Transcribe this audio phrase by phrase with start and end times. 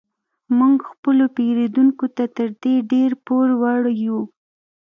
[0.59, 4.19] موږ خپلو پیرودونکو ته تر دې ډیر پور وړ یو